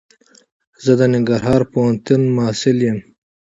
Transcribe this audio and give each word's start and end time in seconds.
زه 0.83 0.91
دننګرهار 0.99 1.61
پوهنتون 1.71 2.21
محصل 2.35 2.77
یم. 2.87 2.99